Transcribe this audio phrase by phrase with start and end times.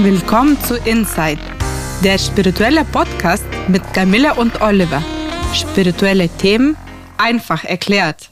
[0.00, 1.40] Willkommen zu Inside,
[2.04, 5.02] der spirituelle Podcast mit Camilla und Oliver.
[5.52, 6.76] Spirituelle Themen
[7.16, 8.30] einfach erklärt.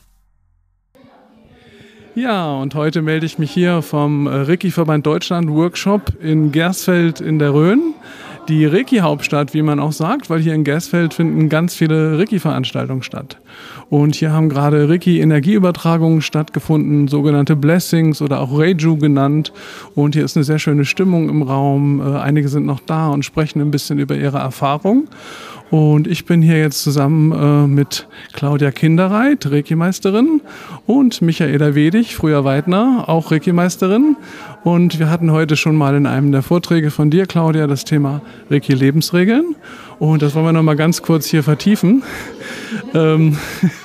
[2.15, 7.53] Ja, und heute melde ich mich hier vom Reiki-Verband Deutschland Workshop in Gersfeld in der
[7.53, 7.95] Rhön
[8.49, 13.39] die Reiki-Hauptstadt, wie man auch sagt, weil hier in Gersfeld finden ganz viele Reiki-Veranstaltungen statt.
[13.91, 19.53] Und hier haben gerade Reiki-Energieübertragungen stattgefunden, sogenannte Blessings oder auch Reiju genannt.
[19.95, 22.01] Und hier ist eine sehr schöne Stimmung im Raum.
[22.01, 25.09] Äh, einige sind noch da und sprechen ein bisschen über ihre Erfahrung.
[25.71, 30.41] Und ich bin hier jetzt zusammen äh, mit Claudia Kinderreit, Reiki-Meisterin,
[30.87, 34.17] und Michaela Wedig, früher Weidner, auch Reiki-Meisterin.
[34.63, 38.23] Und wir hatten heute schon mal in einem der Vorträge von dir, Claudia, das Thema
[38.51, 39.57] Reiki-Lebensregeln.
[39.99, 42.03] Und das wollen wir noch mal ganz kurz hier vertiefen.
[42.95, 43.37] Ähm,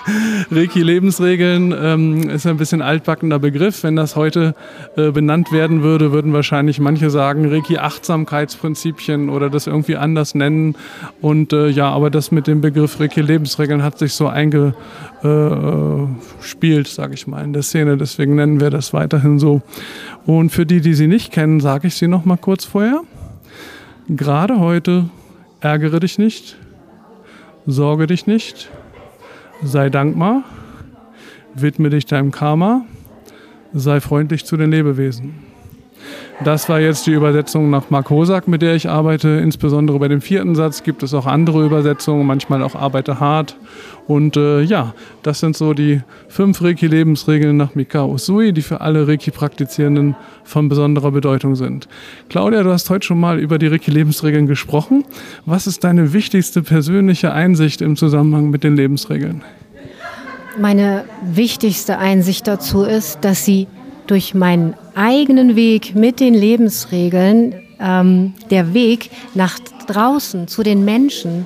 [0.51, 3.83] Reiki-Lebensregeln ähm, ist ein bisschen altbackender Begriff.
[3.83, 4.55] Wenn das heute
[4.95, 10.75] äh, benannt werden würde, würden wahrscheinlich manche sagen Reiki-Achtsamkeitsprinzipien oder das irgendwie anders nennen.
[11.21, 14.77] Und äh, ja, aber das mit dem Begriff Reiki-Lebensregeln hat sich so eingespielt,
[16.87, 17.97] äh, sage ich mal, in der Szene.
[17.97, 19.61] Deswegen nennen wir das weiterhin so.
[20.25, 23.01] Und für die, die sie nicht kennen, sage ich sie noch mal kurz vorher.
[24.07, 25.05] Gerade heute
[25.61, 26.57] Ärgere dich nicht,
[27.67, 28.71] sorge dich nicht,
[29.63, 30.43] sei dankbar,
[31.53, 32.85] widme dich deinem Karma,
[33.73, 35.50] sei freundlich zu den Lebewesen.
[36.43, 39.29] Das war jetzt die Übersetzung nach Mark Hosak, mit der ich arbeite.
[39.29, 43.55] Insbesondere bei dem vierten Satz gibt es auch andere Übersetzungen, manchmal auch arbeite hart.
[44.07, 49.07] Und äh, ja, das sind so die fünf Reiki-Lebensregeln nach Mikao Usui, die für alle
[49.07, 51.87] Reiki-Praktizierenden von besonderer Bedeutung sind.
[52.27, 55.03] Claudia, du hast heute schon mal über die Reiki-Lebensregeln gesprochen.
[55.45, 59.43] Was ist deine wichtigste persönliche Einsicht im Zusammenhang mit den Lebensregeln?
[60.59, 63.67] Meine wichtigste Einsicht dazu ist, dass sie
[64.07, 71.45] durch meinen eigenen Weg mit den Lebensregeln, ähm, der Weg nach draußen zu den Menschen,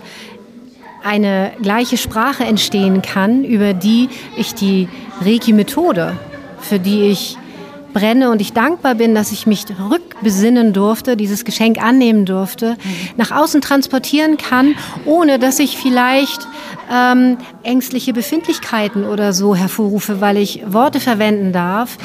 [1.03, 4.89] eine gleiche Sprache entstehen kann, über die ich die
[5.21, 6.17] Reiki-Methode,
[6.59, 7.37] für die ich
[7.93, 12.77] brenne und ich dankbar bin, dass ich mich rückbesinnen durfte, dieses Geschenk annehmen durfte, mhm.
[13.15, 14.75] nach außen transportieren kann,
[15.05, 16.45] ohne dass ich vielleicht
[16.91, 21.97] ähm, ängstliche Befindlichkeiten oder so hervorrufe, weil ich Worte verwenden darf,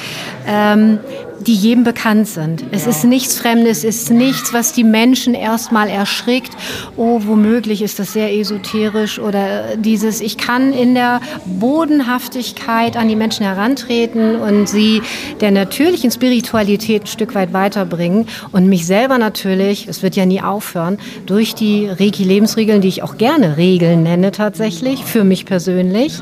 [0.47, 1.01] ähm,
[1.47, 2.65] die jedem bekannt sind.
[2.71, 6.53] Es ist nichts Fremdes, es ist nichts, was die Menschen erstmal erschrickt.
[6.97, 13.17] Oh, womöglich ist das sehr esoterisch oder dieses, ich kann in der Bodenhaftigkeit an die
[13.17, 15.03] Menschen herantreten und sie
[15.41, 20.43] der natürlichen Spiritualität ein Stück weit weiterbringen und mich selber natürlich, es wird ja nie
[20.43, 26.21] aufhören, durch die Reiki-Lebensregeln, die ich auch gerne Regeln nenne tatsächlich, für mich persönlich,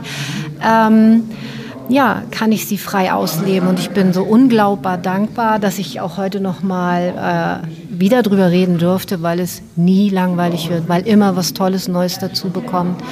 [0.64, 1.24] ähm,
[1.88, 3.68] ja, kann ich sie frei ausleben.
[3.68, 8.50] Und ich bin so unglaubbar dankbar, dass ich auch heute noch mal äh, wieder drüber
[8.50, 13.02] reden durfte, weil es nie langweilig wird, weil immer was Tolles Neues dazu bekommt.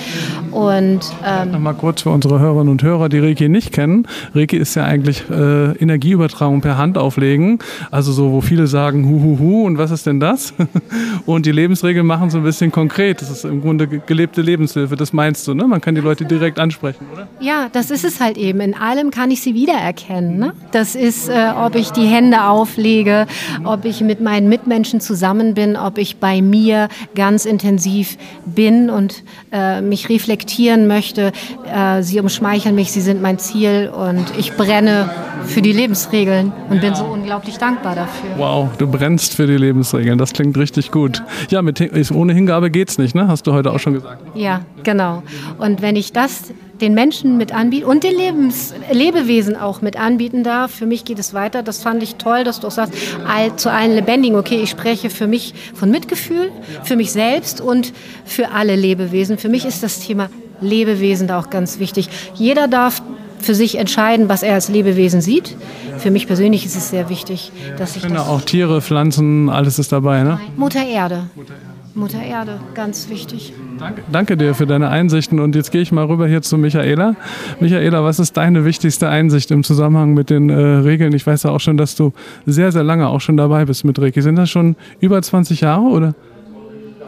[0.53, 4.07] Und ähm, noch mal kurz für unsere Hörerinnen und Hörer, die Reiki nicht kennen.
[4.35, 7.59] Reiki ist ja eigentlich äh, Energieübertragung per Hand auflegen,
[7.91, 10.55] also so, wo viele sagen hu hu hu und was ist denn das?
[11.27, 13.21] und die Lebensregeln machen so ein bisschen konkret.
[13.21, 14.97] Das ist im Grunde gelebte Lebenshilfe.
[14.97, 15.67] Das meinst du, ne?
[15.67, 17.27] Man kann die Leute direkt ansprechen, oder?
[17.41, 18.61] Ja, das ist es halt eben.
[18.61, 20.39] In allem kann ich sie wiedererkennen.
[20.39, 20.53] Ne?
[20.71, 23.27] Das ist, äh, ob ich die Hände auflege,
[23.65, 28.91] ob ich mit meinen Mitmenschen Menschen zusammen bin, ob ich bei mir ganz intensiv bin
[28.91, 31.33] und äh, mich reflektieren möchte.
[31.75, 35.09] Äh, sie umschmeicheln mich, sie sind mein Ziel und ich brenne
[35.47, 38.31] für die Lebensregeln und bin so unglaublich dankbar dafür.
[38.37, 41.23] Wow, du brennst für die Lebensregeln, das klingt richtig gut.
[41.49, 41.81] Ja, mit,
[42.13, 43.29] ohne Hingabe geht's nicht, ne?
[43.29, 44.21] Hast du heute auch schon gesagt.
[44.35, 45.23] Ja, genau.
[45.57, 50.45] Und wenn ich das den Menschen mit anbieten und den Lebens Lebewesen auch mit anbieten
[50.45, 50.73] darf.
[50.73, 51.63] Für mich geht es weiter.
[51.63, 52.95] Das fand ich toll, dass du auch sagst,
[53.27, 56.51] all, zu allen Lebendigen, okay, ich spreche für mich von Mitgefühl,
[56.85, 57.93] für mich selbst und
[58.25, 59.39] für alle Lebewesen.
[59.39, 60.29] Für mich ist das Thema
[60.61, 62.09] Lebewesen da auch ganz wichtig.
[62.35, 63.03] Jeder darf
[63.39, 65.57] für sich entscheiden, was er als Lebewesen sieht.
[65.99, 69.49] Für mich persönlich ist es sehr wichtig, dass ich, ich finde das auch Tiere, Pflanzen,
[69.49, 70.41] alles ist dabei, ne?
[70.57, 71.27] Mutter Erde.
[71.35, 71.76] Mutter Erde.
[71.97, 73.55] Mutter Erde, ganz wichtig.
[73.79, 77.17] Danke, danke, dir für deine Einsichten und jetzt gehe ich mal rüber hier zu Michaela.
[77.59, 81.15] Michaela, was ist deine wichtigste Einsicht im Zusammenhang mit den äh, Regeln?
[81.15, 82.13] Ich weiß ja auch schon, dass du
[82.45, 84.21] sehr, sehr lange auch schon dabei bist mit Reiki.
[84.21, 86.15] Sind das schon über 20 Jahre oder?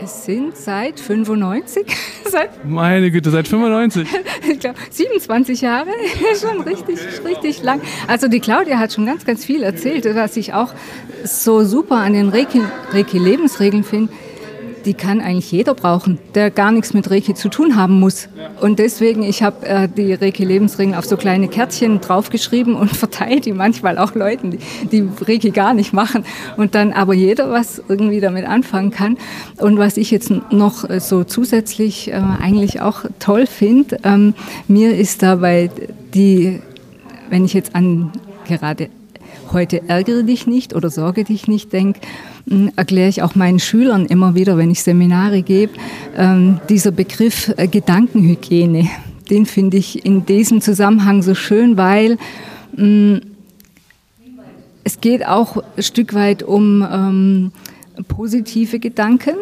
[0.03, 1.85] Es sind seit 95.
[2.25, 4.09] seit Meine Güte, seit 95?
[4.51, 5.89] ich glaube, 27 Jahre.
[6.41, 7.83] schon richtig, richtig lang.
[8.07, 10.73] Also die Claudia hat schon ganz, ganz viel erzählt, was ich auch
[11.25, 14.13] so super an den Reiki-Lebensregeln Reiki finde
[14.89, 18.31] die kann eigentlich jeder brauchen, der gar nichts mit Reiki zu tun haben muss.
[18.63, 23.53] Und deswegen, ich habe äh, die Reiki-Lebensringe auf so kleine Kärtchen draufgeschrieben und verteilt die
[23.53, 24.59] manchmal auch Leuten, die,
[24.91, 26.25] die Reiki gar nicht machen.
[26.57, 29.19] Und dann aber jeder was irgendwie damit anfangen kann.
[29.59, 34.33] Und was ich jetzt noch äh, so zusätzlich äh, eigentlich auch toll finde, ähm,
[34.69, 35.71] mir ist dabei
[36.15, 36.61] die,
[37.29, 38.11] wenn ich jetzt an
[38.47, 38.89] gerade
[39.53, 42.01] heute ärgere dich nicht oder sorge dich nicht denke,
[42.49, 45.73] hm, erkläre ich auch meinen Schülern immer wieder, wenn ich Seminare gebe,
[46.17, 48.89] ähm, dieser Begriff äh, Gedankenhygiene.
[49.31, 52.19] Den finde ich in diesem Zusammenhang so schön, weil
[52.77, 53.21] hm,
[54.85, 57.53] es geht auch ein Stück weit um ähm,
[58.09, 59.35] positive Gedanken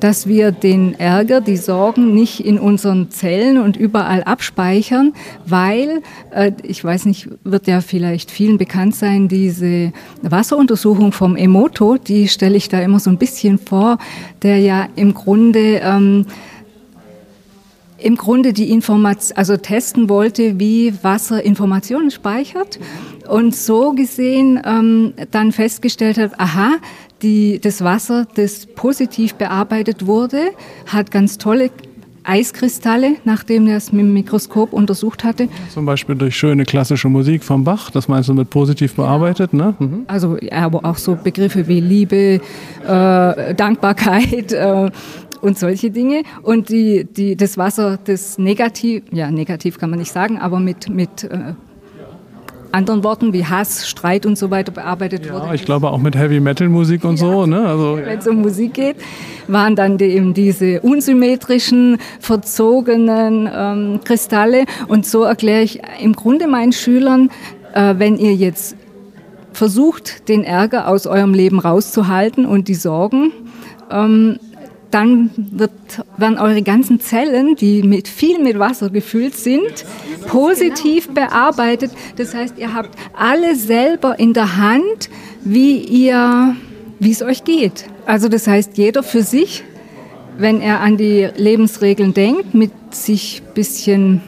[0.00, 5.12] dass wir den Ärger, die Sorgen nicht in unseren Zellen und überall abspeichern,
[5.46, 11.96] weil, äh, ich weiß nicht, wird ja vielleicht vielen bekannt sein, diese Wasseruntersuchung vom Emoto,
[11.96, 13.98] die stelle ich da immer so ein bisschen vor,
[14.42, 16.26] der ja im Grunde ähm,
[17.98, 22.78] im Grunde die Information, also testen wollte, wie Wasser Informationen speichert
[23.28, 26.72] und so gesehen ähm, dann festgestellt hat, aha,
[27.22, 30.50] die, das Wasser, das positiv bearbeitet wurde,
[30.86, 31.70] hat ganz tolle
[32.26, 35.48] Eiskristalle, nachdem er es mit dem Mikroskop untersucht hatte.
[35.72, 39.74] Zum Beispiel durch schöne klassische Musik vom Bach, das meinst du mit positiv bearbeitet, ne?
[39.78, 40.04] Mhm.
[40.08, 42.40] Also aber auch so Begriffe wie Liebe,
[42.84, 44.90] äh, Dankbarkeit äh,
[45.40, 46.22] und solche Dinge.
[46.42, 50.88] Und die, die, das Wasser, das negativ, ja negativ kann man nicht sagen, aber mit,
[50.88, 51.54] mit äh,
[52.76, 55.54] anderen Worten wie Hass, Streit und so weiter bearbeitet ja, wurde.
[55.54, 57.46] Ich glaube auch mit Heavy Metal Musik und ja, so.
[57.46, 57.66] Ne?
[57.66, 58.96] Also, Wenn es um Musik geht,
[59.48, 64.64] waren dann die, eben diese unsymmetrischen, verzogenen ähm, Kristalle.
[64.88, 67.30] Und so erkläre ich im Grunde meinen Schülern,
[67.72, 68.76] äh, wenn ihr jetzt
[69.52, 73.32] versucht, den Ärger aus eurem Leben rauszuhalten und die Sorgen,
[73.90, 74.38] ähm,
[74.90, 75.72] dann wird,
[76.16, 79.84] werden eure ganzen Zellen, die mit viel mit Wasser gefüllt sind,
[80.26, 81.90] positiv bearbeitet.
[82.16, 85.10] Das heißt, ihr habt alle selber in der Hand,
[85.42, 86.56] wie ihr,
[86.98, 87.86] wie es euch geht.
[88.06, 89.64] Also das heißt, jeder für sich,
[90.38, 94.20] wenn er an die Lebensregeln denkt, mit sich bisschen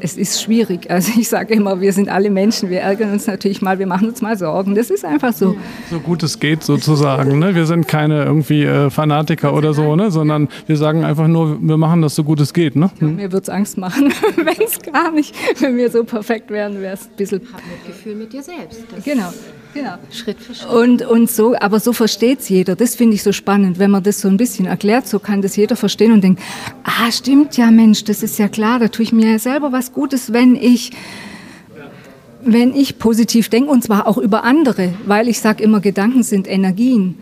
[0.00, 0.90] es ist schwierig.
[0.90, 4.08] Also ich sage immer, wir sind alle Menschen, wir ärgern uns natürlich mal, wir machen
[4.08, 4.74] uns mal Sorgen.
[4.74, 5.56] Das ist einfach so.
[5.90, 7.38] So gut es geht sozusagen.
[7.38, 7.54] Ne?
[7.54, 10.10] Wir sind keine irgendwie äh, Fanatiker oder so, ne?
[10.10, 12.76] sondern wir sagen einfach nur, wir machen das so gut es geht.
[12.76, 12.90] Ne?
[12.98, 13.16] Hm?
[13.16, 16.94] Mir würde es Angst machen, wenn es gar nicht, wenn wir so perfekt wären, wäre
[16.94, 17.40] es ein bisschen...
[17.52, 18.84] Hab Mitgefühl mit dir selbst.
[18.94, 19.32] Das genau.
[19.74, 19.94] Genau.
[20.10, 20.70] Schritt für Schritt.
[20.70, 22.74] Und, und so, aber so versteht es jeder.
[22.74, 23.78] Das finde ich so spannend.
[23.78, 26.42] Wenn man das so ein bisschen erklärt, so kann das jeder verstehen und denkt,
[26.84, 29.87] ah, stimmt ja, Mensch, das ist ja klar, da tue ich mir ja selber was
[29.92, 30.92] Gutes, wenn ich
[32.40, 36.48] wenn ich positiv denke, und zwar auch über andere, weil ich sage immer, Gedanken sind
[36.48, 37.18] Energien.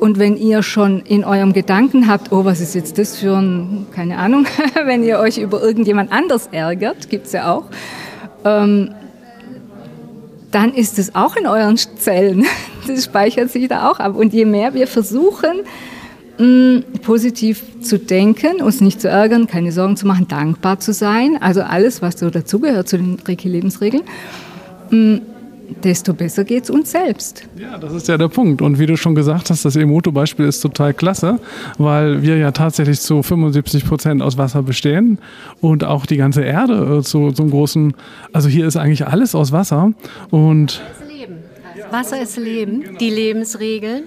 [0.00, 3.86] Und wenn ihr schon in eurem Gedanken habt, oh, was ist jetzt das für ein,
[3.94, 4.46] keine Ahnung,
[4.84, 7.66] wenn ihr euch über irgendjemand anders ärgert, gibt es ja auch,
[8.44, 8.90] ähm,
[10.50, 12.44] dann ist es auch in euren Zellen.
[12.86, 14.14] Das speichert sich da auch ab.
[14.14, 15.62] Und je mehr wir versuchen,
[17.02, 21.62] positiv zu denken, uns nicht zu ärgern, keine Sorgen zu machen, dankbar zu sein, also
[21.62, 24.02] alles, was so dazugehört zu den Reiki-Lebensregeln,
[24.90, 25.16] mm,
[25.82, 27.44] desto besser geht es uns selbst.
[27.56, 28.62] Ja, das ist ja der Punkt.
[28.62, 31.38] Und wie du schon gesagt hast, das Emoto-Beispiel ist total klasse,
[31.78, 35.18] weil wir ja tatsächlich zu 75 Prozent aus Wasser bestehen
[35.60, 37.94] und auch die ganze Erde äh, zu so einem großen,
[38.32, 39.92] also hier ist eigentlich alles aus Wasser
[40.30, 40.82] und
[41.90, 44.04] Wasser ist Leben, die Lebensregeln.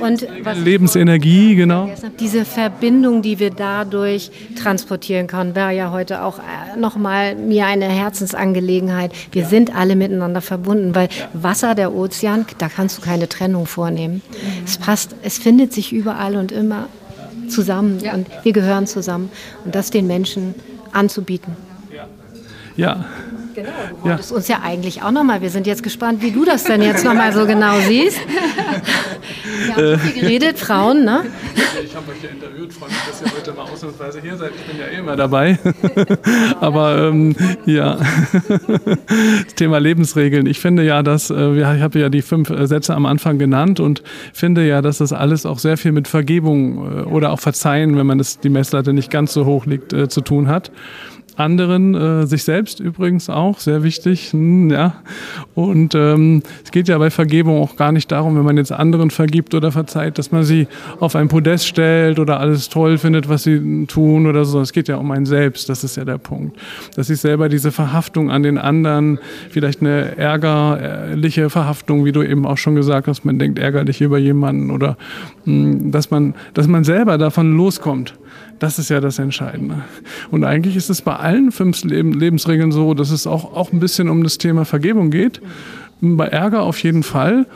[0.00, 0.26] Und
[0.64, 1.90] Lebensenergie, genau.
[2.18, 7.86] Diese Verbindung, die wir dadurch transportieren können, wäre ja heute auch äh, nochmal mir eine
[7.86, 9.12] Herzensangelegenheit.
[9.32, 14.22] Wir sind alle miteinander verbunden, weil Wasser, der Ozean, da kannst du keine Trennung vornehmen.
[14.64, 16.88] Es passt, es findet sich überall und immer
[17.48, 19.30] zusammen und wir gehören zusammen
[19.64, 20.54] und das den Menschen
[20.92, 21.56] anzubieten.
[22.76, 23.04] Ja,
[23.54, 24.36] Genau, du wolltest ja.
[24.36, 27.32] uns ja eigentlich auch nochmal, wir sind jetzt gespannt, wie du das denn jetzt nochmal
[27.32, 28.18] so genau siehst.
[29.66, 31.22] Wir haben so viel geredet, Frauen, ne?
[31.84, 34.50] Ich habe euch ja interviewt, freue mich, dass ihr heute mal ausnahmsweise hier seid.
[34.56, 35.58] Ich bin ja eh immer dabei.
[36.60, 37.34] Aber ähm,
[37.64, 37.98] ja,
[38.48, 40.46] das Thema Lebensregeln.
[40.46, 43.80] Ich finde ja, dass, äh, ich habe ja die fünf äh, Sätze am Anfang genannt
[43.80, 47.96] und finde ja, dass das alles auch sehr viel mit Vergebung äh, oder auch Verzeihen,
[47.96, 50.70] wenn man das, die Messlatte nicht ganz so hoch liegt, zu tun hat.
[51.36, 54.32] Anderen, äh, sich selbst übrigens auch, sehr wichtig.
[54.32, 54.96] Hm, ja.
[55.54, 59.10] Und ähm, es geht ja bei Vergebung auch gar nicht darum, wenn man jetzt anderen
[59.10, 60.68] vergibt oder verzeiht, dass man sie
[61.00, 64.60] auf ein Podest stellt oder alles toll findet, was sie tun oder so.
[64.60, 66.56] Es geht ja um ein Selbst, das ist ja der Punkt.
[66.96, 69.18] Dass ich selber diese Verhaftung an den anderen,
[69.50, 74.18] vielleicht eine ärgerliche Verhaftung, wie du eben auch schon gesagt hast, man denkt ärgerlich über
[74.18, 74.96] jemanden oder
[75.44, 78.14] mh, hm, dass man, dass man selber davon loskommt.
[78.58, 79.82] Das ist ja das Entscheidende.
[80.30, 84.08] Und eigentlich ist es bei allen fünf Lebensregeln so, dass es auch, auch ein bisschen
[84.08, 85.40] um das Thema Vergebung geht.
[86.00, 87.46] Bei Ärger auf jeden Fall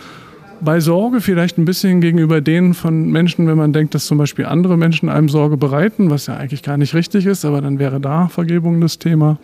[0.61, 4.47] bei Sorge vielleicht ein bisschen gegenüber denen von Menschen, wenn man denkt, dass zum Beispiel
[4.47, 8.01] andere Menschen einem Sorge bereiten, was ja eigentlich gar nicht richtig ist, aber dann wäre
[8.01, 9.39] da Vergebung das Thema.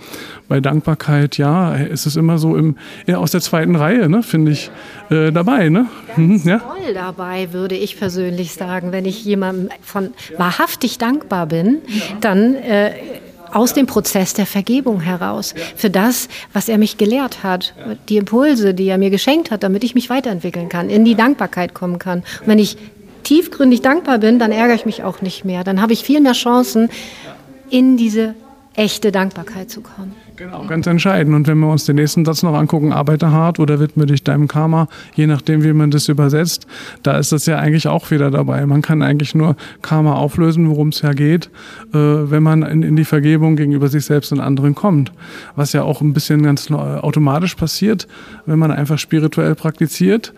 [0.48, 2.76] Bei Dankbarkeit, ja, ist es immer so im,
[3.06, 4.70] ja, aus der zweiten Reihe, ne, finde ich,
[5.10, 5.68] äh, dabei.
[5.68, 5.86] Ne?
[6.16, 6.58] Mhm, ja?
[6.58, 8.92] toll dabei, würde ich persönlich sagen.
[8.92, 11.78] Wenn ich jemandem von wahrhaftig dankbar bin,
[12.20, 12.92] dann äh,
[13.54, 15.54] aus dem Prozess der Vergebung heraus.
[15.76, 17.74] Für das, was er mich gelehrt hat,
[18.08, 21.72] die Impulse, die er mir geschenkt hat, damit ich mich weiterentwickeln kann, in die Dankbarkeit
[21.72, 22.20] kommen kann.
[22.40, 22.76] Und wenn ich
[23.22, 25.64] tiefgründig dankbar bin, dann ärgere ich mich auch nicht mehr.
[25.64, 26.90] Dann habe ich viel mehr Chancen,
[27.70, 28.34] in diese
[28.74, 30.14] echte Dankbarkeit zu kommen.
[30.36, 31.34] Genau, ganz entscheidend.
[31.36, 34.48] Und wenn wir uns den nächsten Satz noch angucken, arbeite hart oder widme dich deinem
[34.48, 36.66] Karma, je nachdem, wie man das übersetzt,
[37.04, 38.66] da ist das ja eigentlich auch wieder dabei.
[38.66, 41.50] Man kann eigentlich nur Karma auflösen, worum es ja geht,
[41.92, 45.12] äh, wenn man in, in, die Vergebung gegenüber sich selbst und anderen kommt.
[45.54, 48.08] Was ja auch ein bisschen ganz automatisch passiert,
[48.44, 50.32] wenn man einfach spirituell praktiziert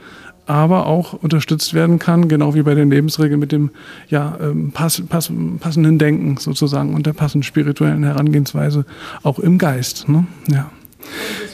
[0.47, 3.71] aber auch unterstützt werden kann, genau wie bei den Lebensregeln mit dem
[4.09, 8.87] ja, ähm, pass, pass, passenden Denken sozusagen und der passenden spirituellen Herangehensweise
[9.23, 10.09] auch im Geist.
[10.09, 10.27] Ne?
[10.49, 10.71] Ja.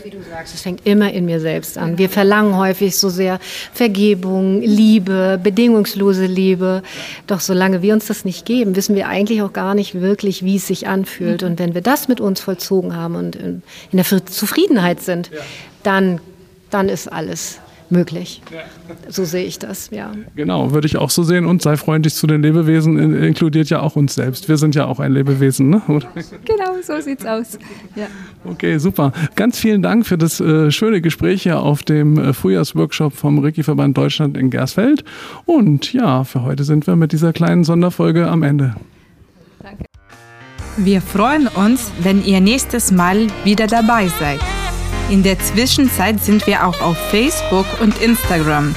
[0.02, 1.98] Wie du sagst, es fängt immer in mir selbst an.
[1.98, 3.38] Wir verlangen häufig so sehr
[3.72, 6.82] Vergebung, Liebe, bedingungslose Liebe.
[7.26, 10.56] Doch solange wir uns das nicht geben, wissen wir eigentlich auch gar nicht wirklich, wie
[10.56, 11.42] es sich anfühlt.
[11.42, 15.30] Und wenn wir das mit uns vollzogen haben und in der Zufriedenheit sind,
[15.82, 16.20] dann,
[16.70, 17.60] dann ist alles
[17.92, 18.42] möglich.
[19.08, 20.12] So sehe ich das, ja.
[20.34, 21.46] Genau, würde ich auch so sehen.
[21.46, 24.48] Und sei freundlich zu den Lebewesen, inkludiert ja auch uns selbst.
[24.48, 25.82] Wir sind ja auch ein Lebewesen, ne?
[25.88, 26.08] Oder?
[26.44, 27.58] Genau, so sieht's aus.
[27.94, 28.06] Ja.
[28.44, 29.12] Okay, super.
[29.36, 33.96] Ganz vielen Dank für das äh, schöne Gespräch hier auf dem äh, Frühjahrsworkshop vom Reiki-Verband
[33.96, 35.04] Deutschland in Gersfeld.
[35.44, 38.74] Und ja, für heute sind wir mit dieser kleinen Sonderfolge am Ende.
[39.62, 39.84] Danke.
[40.78, 44.40] Wir freuen uns, wenn ihr nächstes Mal wieder dabei seid.
[45.10, 48.74] In der Zwischenzeit sind wir auch auf Facebook und Instagram.